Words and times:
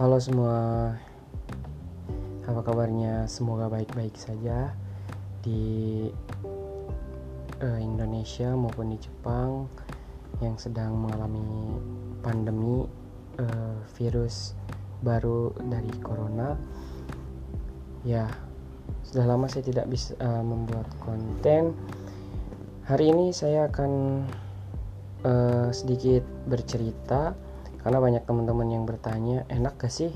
Halo 0.00 0.16
semua, 0.16 0.96
apa 2.48 2.60
kabarnya? 2.64 3.28
Semoga 3.28 3.68
baik-baik 3.68 4.16
saja 4.16 4.72
di 5.44 6.08
uh, 7.60 7.76
Indonesia 7.76 8.48
maupun 8.56 8.96
di 8.96 8.98
Jepang 9.04 9.68
yang 10.40 10.56
sedang 10.56 10.96
mengalami 10.96 11.76
pandemi 12.24 12.88
uh, 13.44 13.76
virus 14.00 14.56
baru 15.04 15.52
dari 15.68 15.92
corona. 16.00 16.56
Ya, 18.00 18.24
sudah 19.04 19.28
lama 19.28 19.52
saya 19.52 19.68
tidak 19.68 19.84
bisa 19.92 20.16
uh, 20.16 20.40
membuat 20.40 20.88
konten. 21.04 21.76
Hari 22.88 23.04
ini 23.04 23.36
saya 23.36 23.68
akan 23.68 24.24
uh, 25.28 25.68
sedikit 25.76 26.24
bercerita 26.48 27.49
karena 27.80 27.98
banyak 27.98 28.22
teman-teman 28.28 28.68
yang 28.68 28.84
bertanya 28.84 29.48
enak 29.48 29.80
gak 29.80 29.92
sih 29.92 30.12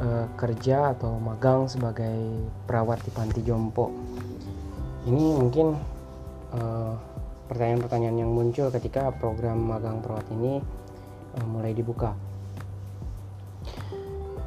uh, 0.00 0.26
kerja 0.40 0.96
atau 0.96 1.20
magang 1.20 1.68
sebagai 1.68 2.48
perawat 2.64 3.04
di 3.04 3.10
panti 3.12 3.40
jompo? 3.44 3.92
Ini 5.08 5.24
mungkin 5.40 5.96
pertanyaan 6.48 7.00
pertanyaan-pertanyaan 7.48 8.16
yang 8.24 8.32
muncul 8.32 8.72
ketika 8.72 9.12
program 9.16 9.68
magang 9.68 10.00
perawat 10.00 10.24
ini 10.32 10.60
uh, 11.36 11.46
mulai 11.48 11.76
dibuka. 11.76 12.16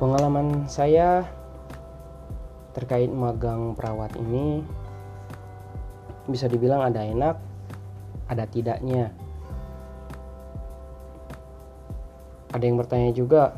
Pengalaman 0.01 0.65
saya 0.65 1.25
terkait 2.73 3.11
magang 3.13 3.77
perawat 3.77 4.17
ini 4.17 4.65
bisa 6.25 6.47
dibilang 6.47 6.81
ada 6.81 7.03
enak 7.03 7.35
ada 8.31 8.47
tidaknya 8.47 9.11
ada 12.52 12.63
yang 12.63 12.76
bertanya 12.76 13.16
juga 13.16 13.55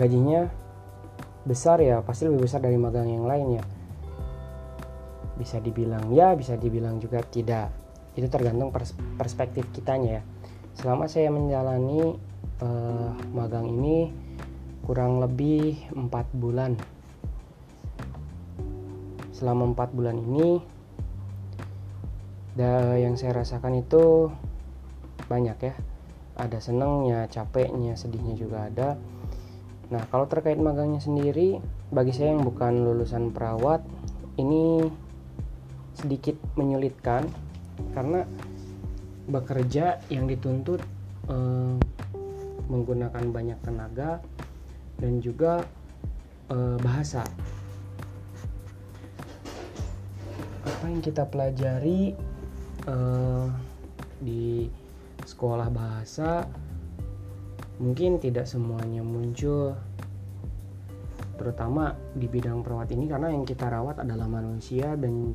gajinya 0.00 0.48
besar 1.44 1.80
ya 1.80 2.00
pasti 2.00 2.28
lebih 2.28 2.48
besar 2.48 2.64
dari 2.64 2.76
magang 2.80 3.08
yang 3.08 3.28
lain 3.28 3.60
ya. 3.60 3.64
Bisa 5.36 5.60
dibilang 5.60 6.12
ya 6.12 6.32
bisa 6.36 6.56
dibilang 6.56 7.00
juga 7.00 7.20
tidak. 7.24 7.72
Itu 8.16 8.28
tergantung 8.32 8.72
pers 8.72 8.96
perspektif 9.16 9.68
kitanya 9.72 10.20
ya. 10.20 10.22
Selama 10.76 11.04
saya 11.08 11.28
menjalani 11.28 12.16
uh, 12.64 13.12
magang 13.36 13.68
ini 13.68 14.12
kurang 14.84 15.20
lebih 15.20 15.76
empat 15.92 16.28
bulan. 16.32 16.80
Selama 19.36 19.72
empat 19.72 19.92
bulan 19.96 20.20
ini 20.20 20.80
yang 23.00 23.16
saya 23.16 23.40
rasakan 23.40 23.80
itu 23.80 24.28
banyak 25.32 25.56
ya 25.64 25.72
ada 26.38 26.58
senangnya 26.62 27.26
capeknya 27.26 27.98
sedihnya 27.98 28.34
juga 28.38 28.70
ada. 28.70 28.88
Nah 29.90 30.02
kalau 30.08 30.30
terkait 30.30 30.56
magangnya 30.56 31.02
sendiri 31.02 31.58
bagi 31.90 32.14
saya 32.14 32.34
yang 32.34 32.46
bukan 32.46 32.86
lulusan 32.86 33.34
perawat 33.34 33.82
ini 34.38 34.86
sedikit 35.98 36.38
menyulitkan 36.54 37.26
karena 37.92 38.24
bekerja 39.26 39.98
yang 40.08 40.30
dituntut 40.30 40.80
eh, 41.28 41.74
menggunakan 42.70 43.24
banyak 43.34 43.58
tenaga 43.60 44.22
dan 45.02 45.18
juga 45.18 45.66
eh, 46.48 46.76
bahasa. 46.80 47.26
Apa 50.62 50.84
yang 50.86 51.02
kita 51.02 51.26
pelajari 51.26 52.14
eh, 52.86 53.46
di 54.22 54.70
sekolah 55.24 55.68
bahasa 55.72 56.46
mungkin 57.80 58.20
tidak 58.20 58.44
semuanya 58.44 59.00
muncul 59.00 59.72
terutama 61.40 61.96
di 62.12 62.28
bidang 62.28 62.60
perawat 62.60 62.92
ini 62.92 63.08
karena 63.08 63.32
yang 63.32 63.48
kita 63.48 63.72
rawat 63.72 64.04
adalah 64.04 64.28
manusia 64.28 64.92
dan 65.00 65.32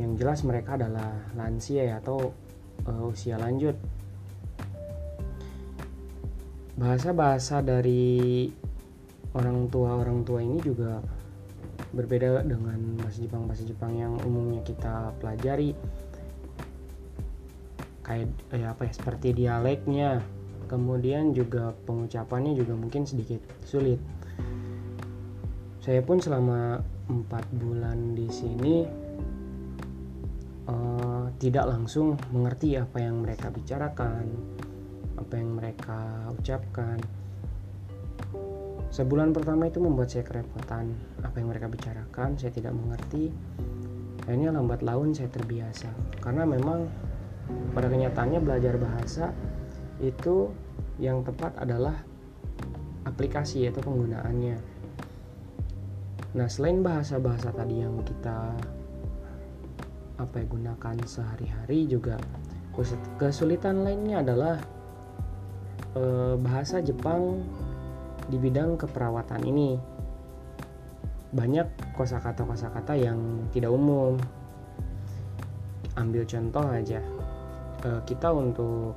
yang 0.00 0.16
jelas 0.16 0.40
mereka 0.48 0.80
adalah 0.80 1.12
lansia 1.36 1.84
ya 1.84 2.00
atau 2.00 2.32
uh, 2.88 3.12
usia 3.12 3.36
lanjut. 3.36 3.76
Bahasa-bahasa 6.80 7.60
dari 7.60 8.48
orang 9.36 9.68
tua 9.68 10.00
orang 10.00 10.24
tua 10.24 10.40
ini 10.40 10.56
juga 10.64 11.04
berbeda 11.92 12.40
dengan 12.40 12.96
bahasa 12.96 13.20
Jepang. 13.20 13.44
Bahasa 13.44 13.64
Jepang 13.68 13.92
yang 13.92 14.16
umumnya 14.24 14.64
kita 14.64 15.12
pelajari 15.20 15.76
eh, 18.18 18.66
apa 18.66 18.86
ya 18.86 18.92
seperti 18.92 19.34
dialeknya. 19.36 20.22
Kemudian 20.70 21.34
juga 21.34 21.74
pengucapannya 21.86 22.54
juga 22.54 22.78
mungkin 22.78 23.02
sedikit 23.02 23.42
sulit. 23.66 23.98
Saya 25.82 25.98
pun 26.04 26.22
selama 26.22 26.78
empat 27.10 27.42
bulan 27.58 28.14
di 28.14 28.30
sini 28.30 28.86
uh, 30.70 31.26
tidak 31.42 31.66
langsung 31.66 32.14
mengerti 32.30 32.78
apa 32.78 33.02
yang 33.02 33.26
mereka 33.26 33.50
bicarakan 33.50 34.30
apa 35.20 35.34
yang 35.36 35.50
mereka 35.58 35.98
ucapkan. 36.32 36.98
Sebulan 38.90 39.30
pertama 39.30 39.70
itu 39.70 39.78
membuat 39.78 40.10
saya 40.10 40.26
kerepotan 40.26 40.90
apa 41.22 41.38
yang 41.38 41.48
mereka 41.50 41.70
bicarakan 41.70 42.34
saya 42.34 42.50
tidak 42.50 42.74
mengerti. 42.74 43.30
Akhirnya 44.26 44.54
lambat 44.54 44.82
laun 44.82 45.14
saya 45.14 45.30
terbiasa 45.30 45.90
karena 46.22 46.46
memang 46.46 46.86
pada 47.70 47.86
kenyataannya 47.86 48.40
belajar 48.42 48.74
bahasa 48.76 49.30
itu 50.02 50.50
yang 50.98 51.22
tepat 51.22 51.54
adalah 51.60 51.94
aplikasi 53.06 53.68
atau 53.68 53.80
penggunaannya. 53.84 54.56
Nah 56.36 56.46
selain 56.46 56.84
bahasa-bahasa 56.84 57.50
tadi 57.54 57.82
yang 57.82 58.00
kita 58.06 58.54
apa 60.20 60.36
ya 60.36 60.46
gunakan 60.46 60.96
sehari-hari 61.08 61.88
juga 61.88 62.20
kesulitan 63.16 63.82
lainnya 63.82 64.20
adalah 64.20 64.56
e, 65.96 66.02
bahasa 66.38 66.84
Jepang 66.84 67.40
di 68.28 68.36
bidang 68.36 68.76
keperawatan 68.76 69.42
ini. 69.48 69.80
Banyak 71.30 71.94
kosakata-kosakata 71.94 72.98
yang 72.98 73.48
tidak 73.54 73.70
umum. 73.70 74.18
Ambil 75.98 76.26
contoh 76.26 76.64
aja 76.66 77.02
uh, 77.84 78.00
kita 78.04 78.30
untuk 78.32 78.96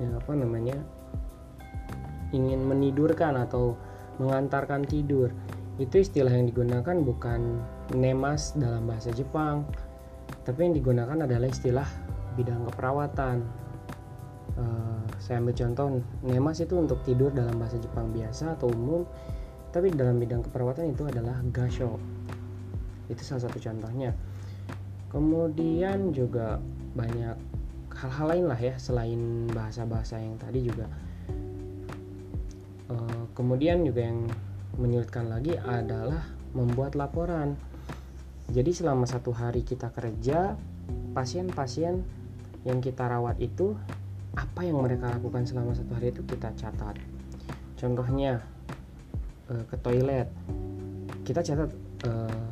ya 0.00 0.10
apa 0.16 0.32
namanya 0.32 0.78
ingin 2.30 2.62
menidurkan 2.62 3.36
atau 3.36 3.74
mengantarkan 4.22 4.86
tidur. 4.86 5.32
Itu 5.80 5.96
istilah 5.96 6.30
yang 6.30 6.46
digunakan 6.50 6.96
bukan 7.00 7.64
nemas 7.96 8.52
dalam 8.54 8.84
bahasa 8.84 9.10
Jepang 9.10 9.64
tapi 10.44 10.66
yang 10.66 10.74
digunakan 10.74 11.18
adalah 11.26 11.48
istilah 11.48 11.88
bidang 12.38 12.64
keperawatan. 12.72 13.44
Uh, 14.58 15.02
saya 15.22 15.38
ambil 15.38 15.54
contoh 15.54 15.86
nemas 16.26 16.58
itu 16.58 16.74
untuk 16.74 16.98
tidur 17.06 17.30
dalam 17.30 17.54
bahasa 17.60 17.78
Jepang 17.78 18.10
biasa 18.10 18.58
atau 18.58 18.66
umum 18.72 19.06
tapi 19.70 19.94
dalam 19.94 20.18
bidang 20.18 20.42
keperawatan 20.42 20.90
itu 20.90 21.06
adalah 21.06 21.38
gasho. 21.54 21.98
Itu 23.06 23.22
salah 23.22 23.46
satu 23.46 23.62
contohnya. 23.62 24.10
Kemudian 25.10 26.14
juga 26.14 26.58
banyak 26.94 27.59
hal-hal 28.00 28.26
lain 28.32 28.44
lah 28.48 28.56
ya 28.56 28.74
selain 28.80 29.44
bahasa-bahasa 29.52 30.16
yang 30.16 30.40
tadi 30.40 30.64
juga. 30.64 30.88
Uh, 32.88 33.28
kemudian 33.36 33.84
juga 33.84 34.08
yang 34.08 34.24
menyulitkan 34.80 35.28
lagi 35.28 35.54
adalah 35.60 36.24
membuat 36.56 36.96
laporan. 36.96 37.54
Jadi 38.50 38.72
selama 38.74 39.06
satu 39.06 39.30
hari 39.30 39.62
kita 39.62 39.92
kerja 39.92 40.56
pasien-pasien 41.14 42.02
yang 42.66 42.82
kita 42.82 43.06
rawat 43.06 43.38
itu 43.38 43.76
apa 44.34 44.64
yang 44.64 44.80
mereka 44.80 45.12
lakukan 45.12 45.44
selama 45.44 45.76
satu 45.76 45.94
hari 45.94 46.10
itu 46.10 46.24
kita 46.24 46.50
catat. 46.56 46.96
Contohnya 47.76 48.40
uh, 49.52 49.64
ke 49.68 49.76
toilet. 49.76 50.26
Kita 51.22 51.44
catat 51.44 51.70
uh, 52.08 52.48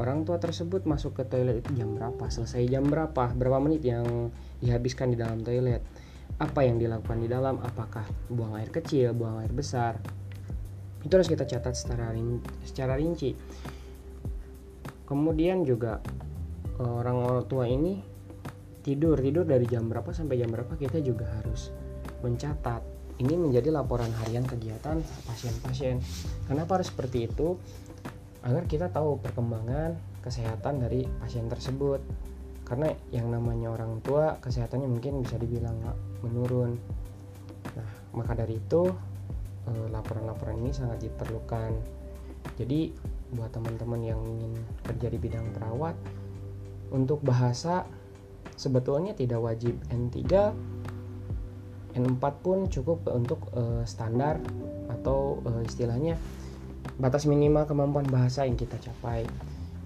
orang 0.00 0.24
tua 0.24 0.40
tersebut 0.40 0.88
masuk 0.88 1.20
ke 1.20 1.22
toilet 1.28 1.60
itu 1.60 1.84
jam 1.84 1.92
berapa 1.96 2.28
selesai 2.28 2.64
jam 2.68 2.84
berapa 2.88 3.32
berapa 3.32 3.58
menit 3.60 3.84
yang 3.84 4.32
dihabiskan 4.60 5.12
di 5.12 5.16
dalam 5.18 5.42
toilet. 5.42 5.82
Apa 6.36 6.64
yang 6.64 6.76
dilakukan 6.76 7.22
di 7.22 7.28
dalam? 7.28 7.60
Apakah 7.62 8.04
buang 8.28 8.56
air 8.60 8.68
kecil 8.68 9.16
buang 9.16 9.40
air 9.40 9.52
besar? 9.52 9.96
Itu 11.00 11.16
harus 11.16 11.30
kita 11.30 11.46
catat 11.46 11.74
secara 11.78 12.12
secara 12.66 12.98
rinci. 12.98 13.32
Kemudian 15.06 15.62
juga 15.62 16.02
orang 16.82 17.16
orang 17.22 17.44
tua 17.46 17.64
ini 17.70 18.02
tidur 18.82 19.18
tidur 19.18 19.46
dari 19.46 19.64
jam 19.70 19.86
berapa 19.86 20.10
sampai 20.10 20.38
jam 20.38 20.50
berapa 20.50 20.74
kita 20.74 20.98
juga 21.00 21.30
harus 21.40 21.70
mencatat. 22.26 22.82
Ini 23.16 23.32
menjadi 23.32 23.72
laporan 23.72 24.12
harian 24.12 24.44
kegiatan 24.44 25.00
pasien-pasien. 25.24 26.04
Kenapa 26.44 26.76
harus 26.76 26.92
seperti 26.92 27.32
itu? 27.32 27.56
Agar 28.44 28.68
kita 28.68 28.92
tahu 28.92 29.16
perkembangan 29.24 29.96
kesehatan 30.20 30.84
dari 30.84 31.08
pasien 31.22 31.48
tersebut 31.48 32.02
karena 32.66 32.90
yang 33.14 33.30
namanya 33.30 33.70
orang 33.70 34.02
tua 34.02 34.42
kesehatannya 34.42 34.90
mungkin 34.90 35.22
bisa 35.22 35.38
dibilang 35.38 35.78
menurun. 36.26 36.74
Nah 37.78 37.90
maka 38.18 38.34
dari 38.34 38.58
itu 38.58 38.90
eh, 39.70 39.86
laporan-laporan 39.94 40.58
ini 40.58 40.74
sangat 40.74 41.06
diperlukan. 41.06 41.70
Jadi 42.58 42.90
buat 43.38 43.54
teman-teman 43.54 44.00
yang 44.02 44.20
ingin 44.22 44.52
kerja 44.82 45.06
di 45.10 45.18
bidang 45.18 45.46
perawat 45.54 45.94
untuk 46.90 47.22
bahasa 47.22 47.86
sebetulnya 48.58 49.14
tidak 49.14 49.38
wajib. 49.42 49.78
N3 49.90 50.22
N4 51.96 52.24
pun 52.44 52.68
cukup 52.68 53.08
untuk 53.08 53.48
uh, 53.56 53.80
standar 53.88 54.36
atau 54.92 55.40
uh, 55.48 55.64
istilahnya 55.64 56.20
batas 57.00 57.24
minimal 57.24 57.64
kemampuan 57.64 58.04
bahasa 58.08 58.44
yang 58.44 58.54
kita 58.54 58.76
capai. 58.76 59.24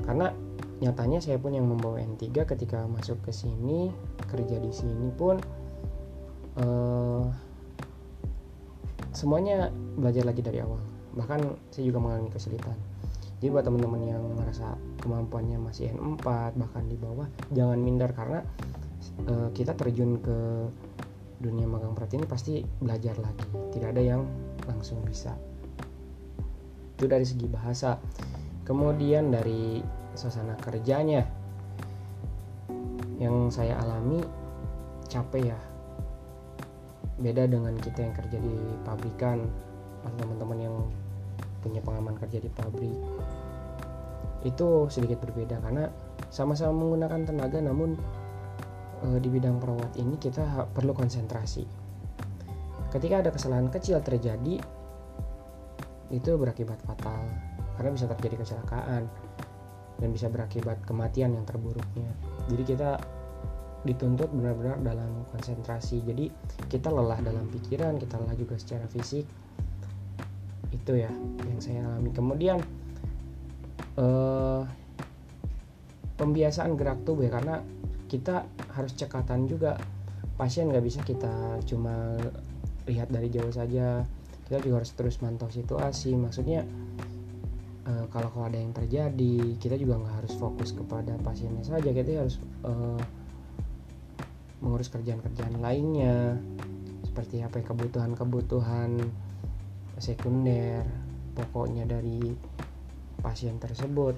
Karena 0.02 0.34
nyatanya 0.80 1.20
saya 1.20 1.36
pun 1.36 1.52
yang 1.52 1.68
membawa 1.68 2.00
N3 2.00 2.32
ketika 2.48 2.88
masuk 2.88 3.20
ke 3.20 3.32
sini 3.36 3.92
kerja 4.32 4.56
di 4.56 4.72
sini 4.72 5.12
pun 5.12 5.36
uh, 6.56 7.24
semuanya 9.12 9.68
belajar 10.00 10.24
lagi 10.24 10.40
dari 10.40 10.64
awal. 10.64 10.80
Bahkan 11.12 11.40
saya 11.68 11.84
juga 11.84 12.00
mengalami 12.00 12.32
kesulitan. 12.32 12.76
Jadi 13.40 13.52
buat 13.52 13.64
teman-teman 13.64 14.02
yang 14.04 14.24
merasa 14.36 14.76
kemampuannya 15.00 15.60
masih 15.60 15.92
N4 15.96 16.56
bahkan 16.60 16.84
di 16.84 16.96
bawah 16.96 17.24
jangan 17.52 17.80
minder 17.80 18.12
karena 18.12 18.44
uh, 19.28 19.48
kita 19.52 19.72
terjun 19.76 20.20
ke 20.20 20.68
dunia 21.40 21.64
magang 21.64 21.96
praktik 21.96 22.20
ini 22.20 22.28
pasti 22.28 22.64
belajar 22.80 23.16
lagi. 23.20 23.48
Tidak 23.76 23.88
ada 23.96 24.00
yang 24.00 24.24
langsung 24.68 25.00
bisa. 25.04 25.36
Itu 26.96 27.08
dari 27.08 27.24
segi 27.24 27.48
bahasa. 27.48 27.96
Kemudian 28.64 29.32
dari 29.32 29.80
suasana 30.14 30.56
kerjanya. 30.58 31.26
Yang 33.20 33.60
saya 33.60 33.76
alami 33.80 34.24
capek 35.10 35.52
ya. 35.52 35.58
Beda 37.20 37.44
dengan 37.44 37.76
kita 37.76 38.00
yang 38.00 38.14
kerja 38.16 38.38
di 38.40 38.54
pabrikan 38.80 39.44
atau 40.00 40.16
teman-teman 40.16 40.58
yang 40.58 40.76
punya 41.60 41.84
pengalaman 41.84 42.16
kerja 42.16 42.40
di 42.40 42.48
pabrik. 42.48 42.96
Itu 44.40 44.88
sedikit 44.88 45.20
berbeda 45.20 45.60
karena 45.60 45.92
sama-sama 46.32 46.72
menggunakan 46.80 47.28
tenaga 47.28 47.60
namun 47.60 48.00
uh, 49.04 49.18
di 49.20 49.28
bidang 49.28 49.60
perawat 49.60 49.92
ini 50.00 50.16
kita 50.16 50.64
perlu 50.72 50.96
konsentrasi. 50.96 51.68
Ketika 52.90 53.22
ada 53.22 53.30
kesalahan 53.30 53.68
kecil 53.70 54.02
terjadi, 54.02 54.58
itu 56.10 56.30
berakibat 56.34 56.82
fatal 56.82 57.22
karena 57.78 57.90
bisa 57.94 58.10
terjadi 58.10 58.42
kecelakaan 58.42 59.06
dan 60.00 60.08
bisa 60.10 60.32
berakibat 60.32 60.80
kematian 60.88 61.36
yang 61.36 61.44
terburuknya. 61.44 62.08
Jadi 62.48 62.62
kita 62.64 62.90
dituntut 63.84 64.28
benar-benar 64.32 64.80
dalam 64.80 65.24
konsentrasi. 65.32 66.04
Jadi 66.04 66.28
kita 66.68 66.88
lelah 66.92 67.20
dalam 67.20 67.48
pikiran, 67.48 67.96
kita 68.00 68.16
lelah 68.20 68.36
juga 68.36 68.56
secara 68.56 68.88
fisik. 68.88 69.24
Itu 70.72 70.96
ya 70.96 71.12
yang 71.44 71.60
saya 71.60 71.84
alami. 71.84 72.10
Kemudian 72.12 72.58
uh, 74.00 74.64
pembiasaan 76.20 76.76
gerak 76.76 77.04
tubuh 77.04 77.28
ya 77.28 77.32
karena 77.32 77.64
kita 78.08 78.44
harus 78.76 78.92
cekatan 78.92 79.48
juga 79.48 79.80
pasien 80.36 80.68
nggak 80.68 80.84
bisa 80.84 81.00
kita 81.04 81.60
cuma 81.68 82.16
lihat 82.88 83.12
dari 83.12 83.28
jauh 83.28 83.52
saja 83.52 84.04
kita 84.48 84.56
juga 84.66 84.82
harus 84.82 84.92
terus 84.98 85.16
mantau 85.22 85.46
situasi 85.46 86.16
maksudnya 86.18 86.66
e, 87.90 88.06
kalau 88.14 88.30
kalau 88.30 88.46
ada 88.46 88.54
yang 88.62 88.70
terjadi 88.70 89.58
kita 89.58 89.74
juga 89.74 89.98
nggak 89.98 90.14
harus 90.22 90.34
fokus 90.38 90.70
kepada 90.70 91.18
pasiennya 91.26 91.66
saja. 91.66 91.90
Kita 91.90 92.22
harus 92.22 92.38
e, 92.62 92.72
mengurus 94.62 94.92
kerjaan-kerjaan 94.94 95.58
lainnya 95.58 96.38
seperti 97.02 97.42
apa 97.42 97.58
kebutuhan-kebutuhan 97.66 99.02
sekunder 99.98 100.86
pokoknya 101.34 101.88
dari 101.90 102.30
pasien 103.20 103.58
tersebut. 103.58 104.16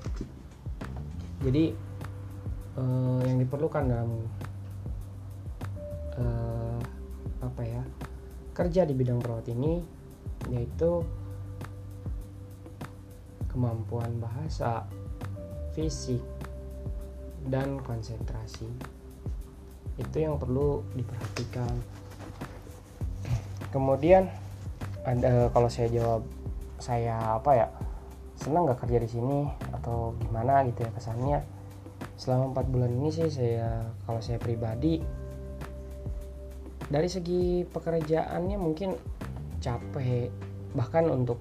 Jadi 1.43 1.75
uh, 2.79 3.21
yang 3.27 3.43
diperlukan 3.43 3.83
dalam 3.91 4.11
uh, 6.21 6.79
apa 7.43 7.63
ya 7.67 7.83
kerja 8.55 8.87
di 8.87 8.95
bidang 8.95 9.19
perawat 9.19 9.51
ini 9.51 9.83
yaitu 10.51 11.03
kemampuan 13.53 14.17
bahasa, 14.19 14.89
fisik, 15.77 16.21
dan 17.47 17.79
konsentrasi. 17.85 18.67
Itu 20.01 20.17
yang 20.19 20.41
perlu 20.41 20.83
diperhatikan. 20.97 21.73
Kemudian 23.69 24.29
ada 25.05 25.53
kalau 25.53 25.69
saya 25.69 25.89
jawab 25.93 26.23
saya 26.83 27.39
apa 27.39 27.51
ya 27.55 27.67
senang 28.39 28.67
nggak 28.67 28.83
kerja 28.87 28.99
di 28.99 29.09
sini 29.11 29.41
atau 29.71 30.19
gimana 30.19 30.67
gitu 30.67 30.83
ya 30.83 30.91
kesannya 30.95 31.39
selama 32.19 32.55
empat 32.55 32.67
bulan 32.71 32.91
ini 32.91 33.11
sih 33.11 33.31
saya 33.31 33.87
kalau 34.07 34.19
saya 34.19 34.39
pribadi 34.39 35.03
dari 36.91 37.09
segi 37.09 37.67
pekerjaannya 37.67 38.59
mungkin 38.59 38.99
capek 39.63 40.29
bahkan 40.75 41.07
untuk 41.09 41.39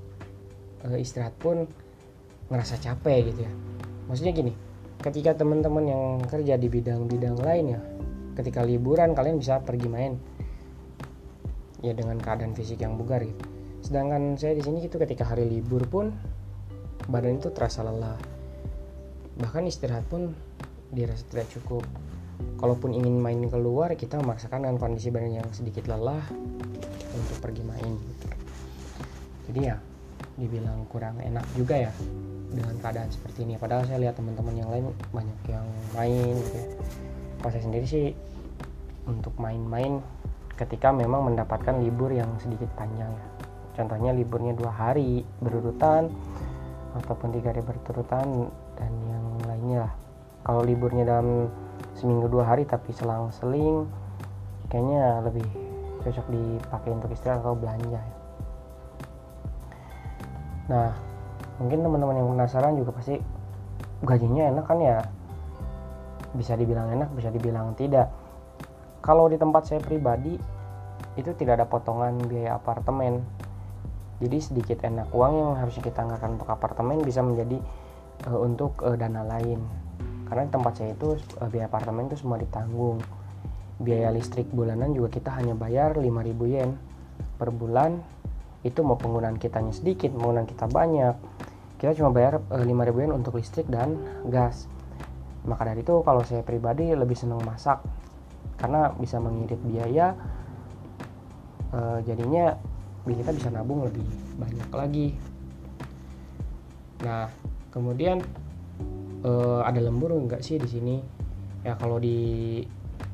e, 0.86 1.02
istirahat 1.02 1.34
pun 1.42 1.66
ngerasa 2.51 2.75
capek 2.77 3.31
gitu 3.31 3.48
ya. 3.48 3.51
Maksudnya 4.12 4.36
gini 4.36 4.53
ketika 5.01 5.33
teman-teman 5.33 5.83
yang 5.88 6.03
kerja 6.30 6.62
di 6.62 6.69
bidang-bidang 6.69 7.42
lain 7.42 7.65
ya 7.74 7.81
ketika 8.38 8.62
liburan 8.62 9.15
kalian 9.15 9.39
bisa 9.39 9.63
pergi 9.63 9.88
main. 9.88 10.13
Ya 11.81 11.98
dengan 11.98 12.21
keadaan 12.21 12.53
fisik 12.53 12.86
yang 12.86 12.94
bugar 13.00 13.25
gitu. 13.25 13.42
Sedangkan 13.81 14.38
saya 14.38 14.53
di 14.53 14.62
sini 14.62 14.86
gitu 14.86 15.01
ketika 15.01 15.25
hari 15.25 15.50
libur 15.50 15.81
pun 15.89 16.13
badan 17.09 17.42
itu 17.42 17.50
terasa 17.50 17.81
lelah. 17.81 18.19
Bahkan 19.42 19.65
istirahat 19.65 20.06
pun 20.06 20.30
dirasa 20.94 21.25
tidak 21.33 21.50
cukup. 21.50 21.81
Kalaupun 22.62 22.94
ingin 22.94 23.18
main 23.18 23.42
keluar 23.50 23.89
kita 23.98 24.21
memaksakan 24.21 24.69
dengan 24.69 24.77
kondisi 24.77 25.09
badan 25.09 25.42
yang 25.42 25.50
sedikit 25.50 25.89
lelah 25.89 26.21
untuk 27.15 27.38
pergi 27.42 27.63
main 27.65 27.94
jadi 29.51 29.75
ya 29.75 29.77
dibilang 30.39 30.88
kurang 30.88 31.19
enak 31.19 31.44
juga 31.59 31.75
ya 31.75 31.92
dengan 32.51 32.75
keadaan 32.83 33.09
seperti 33.09 33.48
ini. 33.48 33.56
Padahal 33.56 33.88
saya 33.88 34.00
lihat 34.03 34.19
teman-teman 34.19 34.56
yang 34.56 34.69
lain 34.69 34.86
banyak 35.15 35.39
yang 35.48 35.65
main 35.95 36.36
gitu 36.36 36.56
ya. 36.59 36.68
Kalau 37.42 37.51
saya 37.51 37.63
sendiri 37.63 37.86
sih 37.88 38.06
untuk 39.09 39.33
main-main 39.42 40.03
ketika 40.60 40.93
memang 40.93 41.34
mendapatkan 41.34 41.81
libur 41.81 42.13
yang 42.13 42.29
sedikit 42.38 42.70
panjang 42.77 43.10
ya. 43.10 43.27
Contohnya 43.72 44.12
liburnya 44.13 44.53
dua 44.53 44.70
hari 44.70 45.24
berurutan 45.41 46.12
ataupun 47.01 47.31
tiga 47.34 47.55
hari 47.55 47.63
berturutan 47.63 48.51
dan 48.77 48.91
yang 49.08 49.25
lainnya 49.48 49.88
lah. 49.88 49.93
Kalau 50.46 50.62
liburnya 50.62 51.08
dalam 51.08 51.48
seminggu 51.96 52.27
dua 52.29 52.46
hari 52.46 52.67
tapi 52.67 52.91
selang-seling 52.93 53.88
kayaknya 54.72 55.24
lebih 55.24 55.46
cocok 56.01 56.25
dipakai 56.34 56.89
untuk 56.96 57.10
istirahat 57.13 57.46
atau 57.46 57.53
belanja 57.53 58.00
ya. 58.00 58.15
nah 60.72 60.89
mungkin 61.62 61.86
teman-teman 61.86 62.18
yang 62.18 62.30
penasaran 62.34 62.74
juga 62.74 62.91
pasti 62.98 63.22
gajinya 64.01 64.50
enak 64.50 64.65
kan 64.65 64.77
ya? 64.82 64.98
Bisa 66.34 66.58
dibilang 66.58 66.89
enak 66.89 67.13
bisa 67.13 67.30
dibilang 67.30 67.77
tidak. 67.77 68.10
Kalau 69.06 69.30
di 69.30 69.38
tempat 69.38 69.70
saya 69.70 69.82
pribadi 69.82 70.38
itu 71.18 71.30
tidak 71.38 71.62
ada 71.62 71.65
potongan 71.70 72.18
biaya 72.25 72.58
apartemen. 72.58 73.22
Jadi 74.22 74.38
sedikit 74.38 74.86
enak 74.86 75.10
uang 75.13 75.34
yang 75.34 75.51
harusnya 75.58 75.82
kita 75.86 76.06
anggarkan 76.06 76.38
untuk 76.38 76.50
apartemen 76.50 77.01
bisa 77.01 77.25
menjadi 77.25 77.58
uh, 78.30 78.39
untuk 78.41 78.77
uh, 78.86 78.94
dana 78.94 79.25
lain. 79.25 79.62
Karena 80.30 80.46
di 80.48 80.51
tempat 80.53 80.74
saya 80.77 80.94
itu 80.94 81.18
uh, 81.41 81.50
biaya 81.50 81.65
apartemen 81.70 82.10
itu 82.10 82.22
semua 82.22 82.38
ditanggung. 82.38 83.01
Biaya 83.82 84.13
listrik 84.13 84.50
bulanan 84.53 84.94
juga 84.94 85.10
kita 85.18 85.34
hanya 85.34 85.58
bayar 85.58 85.98
5000 85.98 86.53
yen 86.53 86.77
per 87.41 87.50
bulan. 87.50 87.98
Itu 88.62 88.86
mau 88.86 88.94
penggunaan 88.94 89.41
kitanya 89.41 89.74
sedikit 89.74 90.13
penggunaan 90.13 90.46
kita 90.46 90.70
banyak 90.70 91.30
kita 91.81 91.97
cuma 91.97 92.13
bayar 92.13 92.38
uh, 92.53 92.61
5000 92.61 93.01
yen 93.01 93.09
untuk 93.09 93.41
listrik 93.41 93.65
dan 93.65 93.97
gas. 94.29 94.69
Maka 95.50 95.65
dari 95.65 95.81
itu 95.81 96.05
kalau 96.05 96.21
saya 96.21 96.45
pribadi 96.45 96.93
lebih 96.93 97.17
senang 97.17 97.41
masak. 97.41 97.81
Karena 98.61 98.93
bisa 98.93 99.17
mengirit 99.17 99.57
biaya 99.65 100.13
uh, 101.73 101.97
jadinya 102.05 102.53
kita 103.01 103.33
bisa 103.33 103.50
nabung 103.50 103.81
lebih 103.81 104.05
banyak 104.38 104.69
lagi. 104.69 105.07
Nah 107.01 107.25
kemudian 107.73 108.21
uh, 109.25 109.65
ada 109.65 109.81
lembur 109.81 110.13
enggak 110.13 110.45
sih 110.45 110.61
di 110.61 110.69
sini? 110.69 110.95
Ya 111.65 111.73
kalau 111.81 111.97
di 111.97 112.61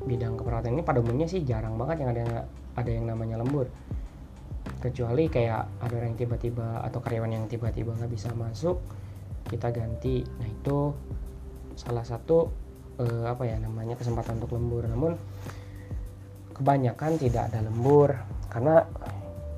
bidang 0.04 0.36
keperawatan 0.36 0.76
ini 0.76 0.84
pada 0.84 1.00
umumnya 1.00 1.32
sih 1.32 1.48
jarang 1.48 1.80
banget 1.80 2.04
yang 2.04 2.10
ada 2.12 2.20
yang 2.20 2.34
ada 2.76 2.92
yang 2.92 3.06
namanya 3.08 3.40
lembur 3.40 3.72
kecuali 4.88 5.28
kayak 5.28 5.84
ada 5.84 5.94
orang 6.00 6.16
yang 6.16 6.20
tiba-tiba 6.24 6.80
atau 6.88 7.00
karyawan 7.04 7.32
yang 7.36 7.46
tiba-tiba 7.52 7.92
nggak 7.92 8.12
bisa 8.12 8.32
masuk 8.32 8.80
kita 9.48 9.72
ganti. 9.72 10.24
Nah 10.24 10.48
itu 10.48 10.96
salah 11.76 12.04
satu 12.04 12.48
uh, 13.00 13.26
apa 13.28 13.44
ya 13.48 13.60
namanya 13.60 14.00
kesempatan 14.00 14.40
untuk 14.40 14.56
lembur. 14.56 14.88
Namun 14.88 15.16
kebanyakan 16.56 17.20
tidak 17.20 17.52
ada 17.52 17.64
lembur. 17.64 18.16
Karena 18.48 18.84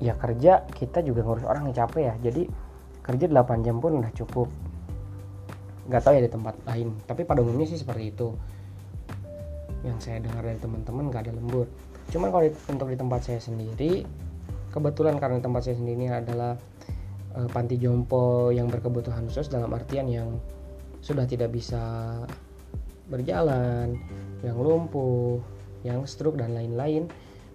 ya 0.02 0.18
kerja 0.18 0.66
kita 0.70 1.04
juga 1.06 1.22
ngurus 1.22 1.46
orang 1.46 1.70
yang 1.70 1.76
capek 1.86 2.02
ya. 2.10 2.14
Jadi 2.30 2.42
kerja 3.00 3.26
8 3.30 3.66
jam 3.66 3.78
pun 3.78 3.98
udah 3.98 4.12
cukup. 4.14 4.48
Nggak 5.90 6.02
tahu 6.06 6.12
ya 6.18 6.22
di 6.26 6.32
tempat 6.32 6.54
lain. 6.66 6.88
Tapi 7.06 7.22
pada 7.26 7.42
umumnya 7.42 7.66
sih 7.66 7.78
seperti 7.78 8.14
itu. 8.14 8.34
Yang 9.86 9.98
saya 10.06 10.18
dengar 10.22 10.42
dari 10.42 10.58
teman-teman 10.58 11.10
nggak 11.10 11.22
ada 11.28 11.32
lembur. 11.34 11.66
Cuman 12.10 12.28
kalau 12.34 12.44
di, 12.46 12.50
untuk 12.70 12.88
di 12.90 12.98
tempat 12.98 13.20
saya 13.22 13.38
sendiri 13.38 14.02
kebetulan 14.70 15.18
karena 15.18 15.42
tempat 15.42 15.66
saya 15.66 15.76
sendiri 15.76 16.10
adalah 16.10 16.54
uh, 17.34 17.48
panti 17.50 17.76
jompo 17.76 18.54
yang 18.54 18.70
berkebutuhan 18.70 19.26
khusus 19.26 19.50
dalam 19.50 19.70
artian 19.74 20.06
yang 20.06 20.38
sudah 21.00 21.24
tidak 21.26 21.50
bisa 21.50 22.16
berjalan 23.10 23.98
yang 24.46 24.56
lumpuh 24.56 25.42
yang 25.82 26.04
stroke 26.06 26.38
dan 26.38 26.54
lain-lain. 26.54 27.10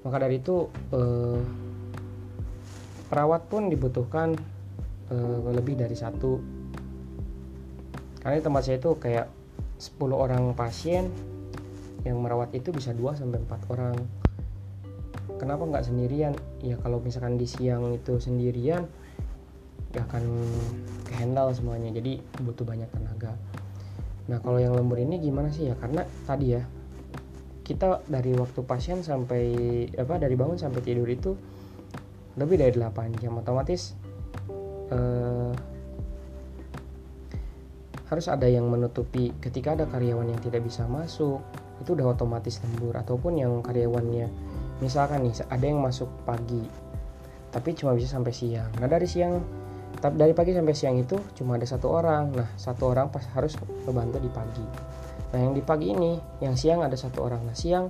Maka 0.05 0.21
dari 0.21 0.37
itu 0.37 0.69
uh, 0.93 1.39
perawat 3.09 3.49
pun 3.49 3.71
dibutuhkan 3.71 4.37
uh, 5.09 5.37
lebih 5.49 5.77
dari 5.79 5.95
satu. 5.97 6.37
Karena 8.21 8.41
di 8.41 8.43
tempat 8.43 8.61
saya 8.65 8.77
itu 8.81 8.91
kayak 8.97 9.27
10 9.77 10.01
orang 10.13 10.43
pasien 10.57 11.09
yang 12.05 12.21
merawat 12.21 12.53
itu 12.53 12.73
bisa 12.73 12.93
2 12.93 13.17
sampai 13.17 13.41
4 13.45 13.73
orang 13.73 13.95
kenapa 15.37 15.63
nggak 15.67 15.85
sendirian? 15.85 16.33
Ya 16.63 16.75
kalau 16.79 16.99
misalkan 17.03 17.35
di 17.35 17.47
siang 17.47 17.95
itu 17.95 18.19
sendirian 18.19 18.87
ya 19.95 20.01
akan 20.03 20.23
kehandle 21.07 21.55
semuanya. 21.55 21.91
Jadi 21.95 22.19
butuh 22.43 22.67
banyak 22.67 22.89
tenaga. 22.91 23.33
Nah 24.27 24.41
kalau 24.41 24.59
yang 24.59 24.75
lembur 24.75 24.99
ini 24.99 25.21
gimana 25.21 25.53
sih? 25.53 25.71
Ya 25.71 25.75
karena 25.79 26.03
tadi 26.27 26.57
ya 26.57 26.63
kita 27.65 28.05
dari 28.05 28.35
waktu 28.37 28.61
pasien 28.61 29.01
sampai 29.01 29.43
apa 29.97 30.21
dari 30.21 30.37
bangun 30.37 30.61
sampai 30.61 30.81
tidur 30.85 31.09
itu 31.09 31.33
lebih 32.35 32.59
dari 32.59 32.75
8 32.75 33.21
jam. 33.23 33.39
Otomatis 33.39 33.95
eh, 34.91 35.53
harus 38.05 38.27
ada 38.29 38.45
yang 38.45 38.69
menutupi 38.69 39.33
ketika 39.41 39.73
ada 39.73 39.89
karyawan 39.89 40.29
yang 40.29 40.41
tidak 40.45 40.61
bisa 40.61 40.85
masuk 40.85 41.41
itu 41.81 41.89
udah 41.95 42.13
otomatis 42.13 42.61
lembur. 42.61 42.95
Ataupun 42.99 43.39
yang 43.41 43.63
karyawannya 43.65 44.29
misalkan 44.83 45.23
nih 45.23 45.33
ada 45.47 45.65
yang 45.65 45.79
masuk 45.79 46.07
pagi 46.27 46.63
tapi 47.55 47.71
cuma 47.71 47.95
bisa 47.95 48.11
sampai 48.11 48.35
siang. 48.35 48.67
Nah 48.83 48.87
dari 48.91 49.07
siang 49.07 49.39
tapi 49.95 50.19
dari 50.19 50.35
pagi 50.35 50.51
sampai 50.51 50.75
siang 50.75 50.99
itu 50.99 51.15
cuma 51.39 51.55
ada 51.55 51.63
satu 51.63 51.87
orang. 51.87 52.35
Nah 52.35 52.51
satu 52.59 52.91
orang 52.91 53.07
pas 53.07 53.23
harus 53.31 53.55
membantu 53.87 54.19
di 54.19 54.27
pagi. 54.27 54.65
Nah 55.31 55.39
yang 55.39 55.55
di 55.55 55.63
pagi 55.63 55.95
ini 55.95 56.19
yang 56.43 56.59
siang 56.59 56.83
ada 56.83 56.99
satu 56.99 57.23
orang. 57.23 57.47
Nah 57.47 57.55
siang 57.55 57.87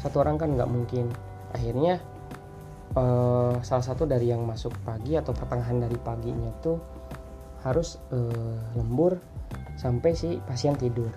satu 0.00 0.24
orang 0.24 0.40
kan 0.40 0.56
nggak 0.56 0.64
mungkin. 0.64 1.12
Akhirnya 1.52 2.00
uh, 2.96 3.60
salah 3.60 3.84
satu 3.84 4.08
dari 4.08 4.32
yang 4.32 4.48
masuk 4.48 4.72
pagi 4.80 5.12
atau 5.20 5.36
pertengahan 5.36 5.84
dari 5.84 6.00
paginya 6.00 6.48
itu 6.48 6.80
harus 7.68 8.00
uh, 8.16 8.80
lembur 8.80 9.20
sampai 9.76 10.16
si 10.16 10.40
pasien 10.40 10.72
tidur. 10.80 11.12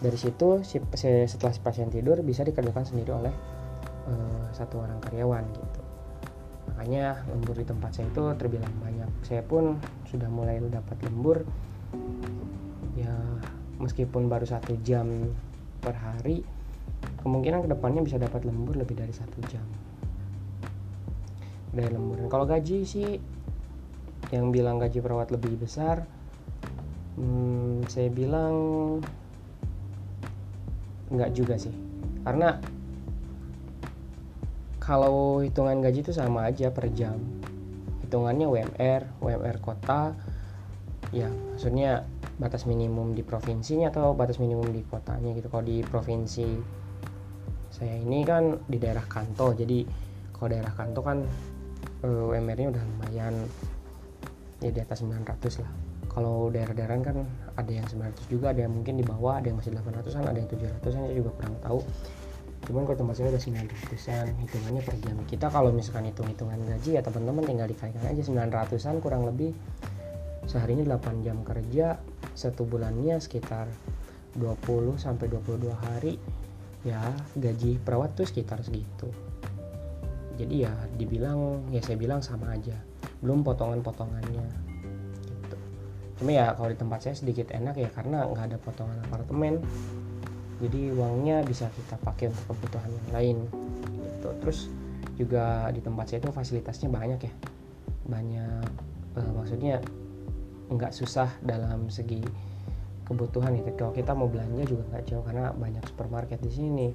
Dari 0.00 0.16
situ 0.16 0.64
si, 0.64 0.80
setelah 1.28 1.52
si 1.52 1.60
pasien 1.60 1.92
tidur 1.92 2.24
bisa 2.24 2.40
dikerjakan 2.40 2.88
sendiri 2.88 3.12
oleh 3.12 3.34
uh, 4.08 4.46
satu 4.52 4.82
orang 4.84 4.98
karyawan 5.04 5.44
gitu. 5.52 5.80
Makanya 6.74 7.22
lembur 7.30 7.54
di 7.54 7.66
tempat 7.66 7.90
saya 7.94 8.08
itu 8.10 8.22
terbilang 8.36 8.72
banyak. 8.80 9.10
Saya 9.22 9.44
pun 9.44 9.78
sudah 10.08 10.28
mulai 10.32 10.58
dapat 10.60 10.96
lembur. 11.06 11.44
Ya 12.98 13.14
meskipun 13.78 14.30
baru 14.30 14.46
satu 14.46 14.78
jam 14.82 15.34
per 15.82 15.94
hari 15.94 16.42
kemungkinan 17.20 17.64
ke 17.64 17.68
depannya 17.72 18.00
bisa 18.04 18.16
dapat 18.20 18.44
lembur 18.44 18.76
lebih 18.76 18.96
dari 18.96 19.12
satu 19.12 19.38
jam. 19.48 19.64
Dari 21.74 21.90
lembur. 21.92 22.20
Dan 22.24 22.28
kalau 22.32 22.46
gaji 22.48 22.84
sih 22.86 23.20
yang 24.32 24.50
bilang 24.50 24.80
gaji 24.80 24.98
perawat 25.04 25.30
lebih 25.30 25.60
besar 25.60 26.02
hmm, 27.20 27.86
saya 27.86 28.08
bilang 28.10 28.54
nggak 31.12 31.30
juga 31.36 31.54
sih. 31.60 31.74
Karena 32.24 32.56
kalau 34.84 35.40
hitungan 35.40 35.80
gaji 35.80 36.04
itu 36.04 36.12
sama 36.12 36.44
aja 36.52 36.68
per 36.68 36.92
jam. 36.92 37.16
Hitungannya 38.04 38.44
UMR 38.44 39.02
UMR 39.24 39.56
kota. 39.64 40.12
Ya 41.08 41.32
maksudnya 41.32 42.04
batas 42.36 42.68
minimum 42.68 43.16
di 43.16 43.24
provinsinya 43.24 43.88
atau 43.88 44.12
batas 44.12 44.36
minimum 44.36 44.68
di 44.68 44.84
kotanya 44.84 45.32
gitu. 45.32 45.48
Kalau 45.48 45.64
di 45.64 45.80
provinsi 45.80 46.48
saya 47.72 47.96
ini 47.96 48.22
kan 48.28 48.60
di 48.68 48.76
daerah 48.76 49.08
Kanto. 49.08 49.56
Jadi 49.56 49.88
kalau 50.36 50.52
daerah 50.52 50.72
Kanto 50.76 51.00
kan 51.00 51.24
eh, 52.04 52.28
UMR-nya 52.36 52.68
udah 52.76 52.84
lumayan. 52.84 53.34
Ya 54.60 54.70
di 54.72 54.80
atas 54.80 55.00
900 55.00 55.64
lah. 55.64 55.72
Kalau 56.12 56.52
daerah-daerah 56.52 56.94
kan 57.00 57.24
ada 57.56 57.72
yang 57.72 57.88
900 57.88 58.28
juga 58.28 58.52
ada 58.52 58.68
yang 58.68 58.72
mungkin 58.76 59.00
di 59.00 59.04
bawah 59.04 59.40
ada 59.40 59.50
yang 59.50 59.58
masih 59.58 59.74
800an 59.74 60.30
ada 60.30 60.38
yang 60.38 60.46
700an 60.46 61.02
saya 61.10 61.14
juga 61.14 61.30
kurang 61.34 61.54
tahu 61.58 61.80
cuman 62.64 62.88
kalau 62.88 62.96
tempat 62.96 63.14
saya 63.20 63.28
udah 63.28 63.42
900an 63.44 64.26
hitungannya 64.40 64.82
per 64.82 64.96
jam. 65.04 65.16
Kita 65.28 65.46
kalau 65.52 65.68
misalkan 65.68 66.08
hitung 66.08 66.28
hitungan 66.28 66.56
gaji 66.64 66.96
ya 66.96 67.02
teman-teman 67.04 67.44
tinggal 67.44 67.68
dikalikan 67.68 68.04
aja 68.08 68.22
900an 68.24 68.96
kurang 69.04 69.28
lebih 69.28 69.52
seharinya 70.44 70.96
8 70.96 71.24
jam 71.24 71.40
kerja 71.44 72.00
satu 72.32 72.64
bulannya 72.68 73.20
sekitar 73.20 73.68
20 74.36 74.96
sampai 74.96 75.26
22 75.28 75.72
hari. 75.72 76.14
Ya 76.84 77.00
gaji 77.36 77.80
perawat 77.80 78.12
tuh 78.16 78.28
sekitar 78.28 78.60
segitu. 78.60 79.08
Jadi 80.36 80.68
ya 80.68 80.72
dibilang 81.00 81.68
ya 81.72 81.80
saya 81.80 81.96
bilang 81.96 82.20
sama 82.20 82.52
aja. 82.52 82.76
Belum 83.24 83.40
potongan-potongannya. 83.40 84.48
Gitu. 85.24 85.56
Cuma 86.20 86.30
ya 86.32 86.52
kalau 86.52 86.68
di 86.68 86.76
tempat 86.76 87.00
saya 87.08 87.16
sedikit 87.16 87.52
enak 87.52 87.76
ya 87.80 87.88
karena 87.88 88.28
nggak 88.28 88.44
ada 88.52 88.58
potongan 88.60 88.98
apartemen 89.08 89.64
jadi 90.62 90.94
uangnya 90.94 91.42
bisa 91.42 91.66
kita 91.74 91.98
pakai 91.98 92.30
untuk 92.30 92.54
kebutuhan 92.54 92.90
yang 92.90 93.10
lain 93.10 93.36
gitu. 93.98 94.28
Terus 94.42 94.58
juga 95.18 95.70
di 95.70 95.80
tempat 95.82 96.10
saya 96.10 96.18
itu 96.22 96.30
fasilitasnya 96.30 96.88
banyak 96.90 97.20
ya. 97.26 97.32
Banyak 98.06 98.66
uh, 99.18 99.32
maksudnya 99.34 99.82
nggak 100.70 100.94
susah 100.94 101.28
dalam 101.44 101.90
segi 101.92 102.22
kebutuhan 103.04 103.52
itu 103.60 103.68
kalau 103.76 103.92
kita 103.92 104.16
mau 104.16 104.30
belanja 104.30 104.64
juga 104.64 104.82
nggak 104.94 105.04
jauh 105.12 105.24
karena 105.26 105.50
banyak 105.52 105.84
supermarket 105.90 106.38
di 106.40 106.52
sini. 106.52 106.88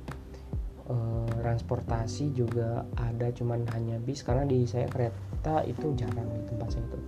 Uh, 0.90 1.30
transportasi 1.46 2.34
juga 2.34 2.82
ada 2.98 3.30
cuman 3.30 3.62
hanya 3.78 4.02
bis 4.02 4.26
karena 4.26 4.42
di 4.42 4.66
saya 4.66 4.90
kereta 4.90 5.62
itu 5.70 5.94
jarang 5.94 6.26
di 6.26 6.42
tempat 6.50 6.68
saya 6.74 6.82
itu. 6.82 7.00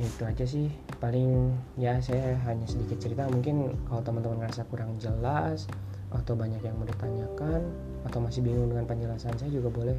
Ya 0.00 0.04
itu 0.10 0.22
aja 0.26 0.44
sih 0.48 0.68
paling 1.00 1.56
ya 1.80 1.96
saya 1.98 2.36
hanya 2.44 2.68
sedikit 2.68 3.00
cerita. 3.00 3.24
Mungkin 3.26 3.72
kalau 3.88 4.04
teman-teman 4.04 4.44
ngerasa 4.44 4.68
kurang 4.68 5.00
jelas 5.00 5.64
atau 6.12 6.36
banyak 6.36 6.60
yang 6.60 6.76
mau 6.76 6.86
ditanyakan 6.86 7.64
atau 8.04 8.18
masih 8.20 8.44
bingung 8.44 8.68
dengan 8.68 8.84
penjelasan 8.84 9.34
saya 9.40 9.50
juga 9.50 9.70
boleh 9.72 9.98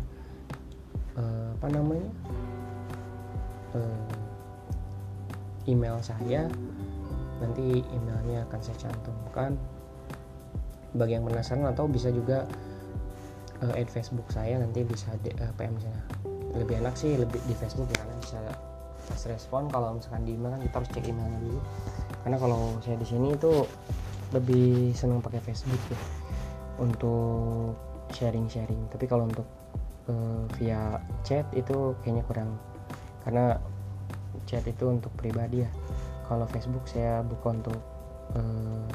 uh, 1.17 1.49
apa 1.57 1.67
namanya 1.73 2.09
uh, 3.73 4.05
email 5.65 5.97
saya. 6.05 6.45
Nanti 7.41 7.81
emailnya 7.81 8.45
akan 8.45 8.59
saya 8.61 8.77
cantumkan. 8.87 9.57
Bagi 10.91 11.15
yang 11.17 11.25
penasaran 11.25 11.65
atau 11.65 11.87
bisa 11.87 12.13
juga 12.13 12.45
uh, 13.65 13.73
add 13.73 13.89
Facebook 13.89 14.29
saya 14.29 14.61
nanti 14.61 14.85
bisa 14.85 15.09
uh, 15.17 15.51
PM 15.57 15.73
saya. 15.81 15.97
Lebih 16.53 16.83
enak 16.83 16.93
sih 16.93 17.17
lebih 17.17 17.41
di 17.49 17.55
Facebook 17.57 17.89
ya 17.89 18.05
karena 18.05 18.15
bisa 18.21 18.37
pas 19.11 19.21
respon 19.27 19.67
kalau 19.67 19.99
misalkan 19.99 20.23
di 20.23 20.39
email 20.39 20.55
kan 20.55 20.61
kita 20.63 20.75
harus 20.79 20.89
cek 20.95 21.05
emailnya 21.11 21.39
dulu. 21.43 21.59
Karena 22.23 22.37
kalau 22.39 22.61
saya 22.79 22.95
di 22.95 23.07
sini 23.07 23.35
itu 23.35 23.51
lebih 24.31 24.95
senang 24.95 25.19
pakai 25.19 25.43
Facebook 25.43 25.83
ya 25.91 25.99
untuk 26.79 27.75
sharing-sharing. 28.15 28.87
Tapi 28.87 29.05
kalau 29.11 29.27
untuk 29.27 29.43
uh, 30.07 30.47
via 30.55 31.03
chat 31.27 31.43
itu 31.51 31.91
kayaknya 32.01 32.23
kurang. 32.23 32.55
Karena 33.27 33.59
chat 34.47 34.63
itu 34.63 34.87
untuk 34.87 35.11
pribadi 35.19 35.67
ya. 35.67 35.69
Kalau 36.31 36.47
Facebook 36.47 36.87
saya 36.87 37.19
buka 37.27 37.51
untuk 37.51 37.79
uh, 38.39 38.87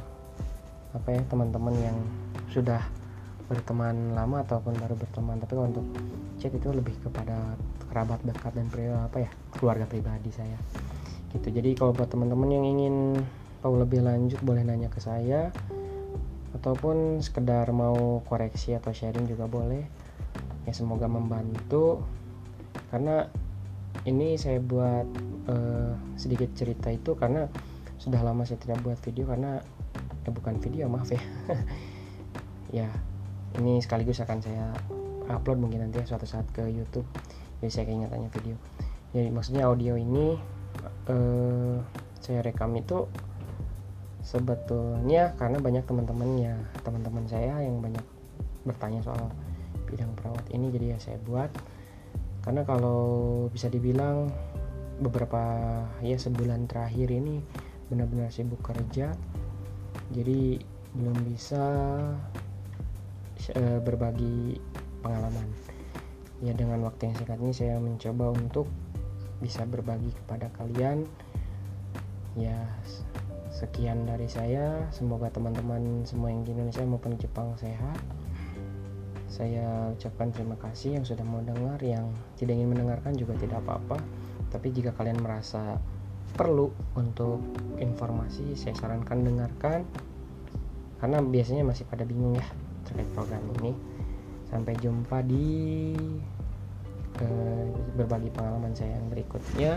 apa 0.96 1.08
ya 1.12 1.20
teman-teman 1.28 1.76
yang 1.76 1.96
sudah 2.48 2.80
berteman 3.46 4.18
lama 4.18 4.42
ataupun 4.42 4.74
baru 4.74 4.98
berteman 4.98 5.38
tapi 5.38 5.54
kalau 5.54 5.70
untuk 5.70 5.86
chat 6.42 6.50
itu 6.50 6.68
lebih 6.74 6.94
kepada 7.00 7.54
kerabat 7.86 8.20
dekat 8.26 8.52
dan 8.52 8.68
apa 9.06 9.24
ya 9.24 9.30
keluarga 9.56 9.88
pribadi 9.88 10.28
saya. 10.34 10.58
Gitu. 11.32 11.48
Jadi 11.48 11.78
kalau 11.78 11.96
buat 11.96 12.10
teman-teman 12.12 12.48
yang 12.52 12.64
ingin 12.66 12.96
tahu 13.64 13.80
lebih 13.80 14.04
lanjut 14.04 14.38
boleh 14.44 14.62
nanya 14.62 14.92
ke 14.92 15.00
saya 15.00 15.48
ataupun 16.54 17.20
sekedar 17.24 17.68
mau 17.72 18.20
koreksi 18.26 18.76
atau 18.76 18.92
sharing 18.92 19.24
juga 19.24 19.48
boleh. 19.48 19.86
Ya 20.68 20.72
semoga 20.74 21.06
membantu. 21.06 22.02
Karena 22.90 23.26
ini 24.04 24.36
saya 24.36 24.60
buat 24.60 25.06
uh, 25.48 25.94
sedikit 26.18 26.52
cerita 26.52 26.92
itu 26.92 27.16
karena 27.16 27.48
sudah 27.96 28.20
lama 28.20 28.44
saya 28.44 28.60
tidak 28.60 28.84
buat 28.84 28.98
video 29.00 29.24
karena 29.24 29.62
ya 30.26 30.30
bukan 30.34 30.58
video 30.58 30.90
maaf 30.90 31.08
ya. 31.14 31.22
Ya 32.66 32.90
ini 33.58 33.78
sekaligus 33.80 34.20
akan 34.22 34.38
saya 34.42 34.74
upload 35.30 35.58
mungkin 35.58 35.86
nanti 35.86 36.02
ya 36.02 36.06
suatu 36.06 36.26
saat 36.26 36.46
ke 36.54 36.66
YouTube 36.66 37.06
jadi 37.60 37.72
saya 37.72 37.84
keingetannya 37.88 38.30
video. 38.30 38.56
Jadi 39.16 39.28
maksudnya 39.32 39.64
audio 39.64 39.96
ini 39.96 40.36
uh, 41.08 41.80
saya 42.20 42.44
rekam 42.44 42.76
itu 42.76 43.08
sebetulnya 44.20 45.32
karena 45.40 45.56
banyak 45.56 45.84
teman-temannya. 45.88 46.54
Teman-teman 46.84 47.24
saya 47.24 47.64
yang 47.64 47.80
banyak 47.80 48.04
bertanya 48.68 49.00
soal 49.00 49.32
bidang 49.88 50.12
perawat 50.18 50.44
ini 50.52 50.68
jadi 50.68 50.86
ya 50.94 50.98
saya 51.00 51.18
buat. 51.24 51.48
Karena 52.44 52.62
kalau 52.62 53.46
bisa 53.50 53.72
dibilang 53.72 54.28
beberapa 55.00 55.42
ya 56.04 56.16
sebulan 56.16 56.68
terakhir 56.68 57.12
ini 57.12 57.40
benar-benar 57.86 58.32
sibuk 58.32 58.64
kerja 58.64 59.12
jadi 60.08 60.58
belum 60.96 61.16
bisa 61.28 61.64
uh, 63.54 63.78
berbagi 63.84 64.58
pengalaman. 65.04 65.46
Ya 66.44 66.52
dengan 66.52 66.84
waktu 66.84 67.08
yang 67.08 67.14
singkat 67.16 67.38
ini 67.40 67.52
saya 67.54 67.76
mencoba 67.80 68.34
untuk 68.34 68.66
bisa 69.40 69.62
berbagi 69.68 70.10
kepada 70.24 70.50
kalian. 70.58 71.06
Ya 72.36 72.66
sekian 73.52 74.04
dari 74.04 74.28
saya. 74.28 74.84
Semoga 74.92 75.32
teman-teman 75.32 76.04
semua 76.04 76.28
yang 76.28 76.44
di 76.44 76.52
Indonesia 76.52 76.84
maupun 76.84 77.16
di 77.16 77.24
Jepang 77.24 77.56
sehat. 77.56 78.00
Saya 79.32 79.92
ucapkan 79.92 80.32
terima 80.32 80.56
kasih 80.60 81.00
yang 81.00 81.04
sudah 81.04 81.24
mau 81.24 81.40
dengar 81.44 81.80
yang 81.80 82.08
tidak 82.40 82.56
ingin 82.56 82.72
mendengarkan 82.72 83.16
juga 83.16 83.36
tidak 83.40 83.64
apa-apa. 83.64 84.00
Tapi 84.52 84.72
jika 84.72 84.92
kalian 84.96 85.20
merasa 85.20 85.80
perlu 86.36 86.68
untuk 86.98 87.40
informasi 87.80 88.52
saya 88.58 88.76
sarankan 88.76 89.24
dengarkan. 89.24 89.88
Karena 90.96 91.20
biasanya 91.20 91.64
masih 91.64 91.84
pada 91.84 92.08
bingung 92.08 92.36
ya 92.36 92.46
terkait 92.86 93.10
program 93.12 93.42
ini. 93.60 93.72
Sampai 94.46 94.78
jumpa 94.78 95.26
di 95.26 95.46
uh, 97.20 97.68
berbagi 97.98 98.30
pengalaman 98.30 98.72
saya 98.72 98.94
yang 98.94 99.06
berikutnya. 99.10 99.72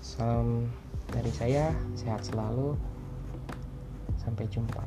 Salam 0.00 0.66
dari 1.12 1.30
saya 1.30 1.70
sehat 1.94 2.24
selalu. 2.24 2.74
Sampai 4.16 4.48
jumpa 4.48 4.84